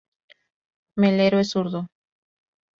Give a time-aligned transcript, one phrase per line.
[0.97, 1.87] Melero es zurdo.